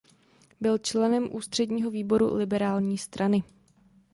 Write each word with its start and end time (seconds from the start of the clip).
Byl 0.61 0.77
členem 0.77 1.35
ústředního 1.35 1.91
výboru 1.91 2.35
Liberální 2.35 2.97
strany. 2.97 3.43